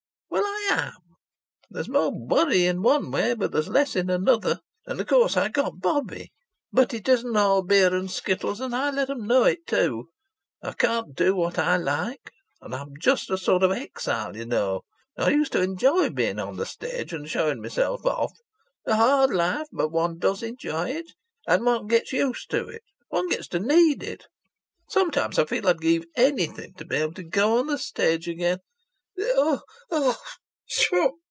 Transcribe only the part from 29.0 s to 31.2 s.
Oh oh